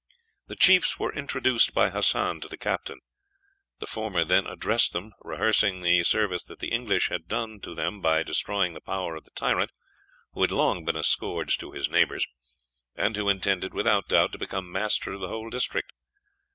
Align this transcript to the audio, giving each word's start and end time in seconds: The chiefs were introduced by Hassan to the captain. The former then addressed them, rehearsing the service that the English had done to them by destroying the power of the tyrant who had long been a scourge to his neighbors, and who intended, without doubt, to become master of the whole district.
The 0.47 0.55
chiefs 0.55 0.97
were 0.97 1.13
introduced 1.13 1.75
by 1.75 1.91
Hassan 1.91 2.41
to 2.41 2.47
the 2.47 2.57
captain. 2.57 3.01
The 3.77 3.85
former 3.85 4.23
then 4.25 4.47
addressed 4.47 4.93
them, 4.93 5.11
rehearsing 5.21 5.81
the 5.81 6.03
service 6.03 6.43
that 6.45 6.57
the 6.57 6.69
English 6.71 7.09
had 7.09 7.27
done 7.27 7.59
to 7.59 7.75
them 7.75 8.01
by 8.01 8.23
destroying 8.23 8.73
the 8.73 8.81
power 8.81 9.15
of 9.15 9.25
the 9.25 9.31
tyrant 9.35 9.69
who 10.31 10.41
had 10.41 10.51
long 10.51 10.85
been 10.85 10.95
a 10.97 11.03
scourge 11.03 11.59
to 11.59 11.73
his 11.73 11.87
neighbors, 11.87 12.25
and 12.95 13.15
who 13.15 13.29
intended, 13.29 13.75
without 13.75 14.07
doubt, 14.09 14.31
to 14.31 14.39
become 14.39 14.71
master 14.71 15.13
of 15.13 15.21
the 15.21 15.27
whole 15.27 15.51
district. 15.51 15.91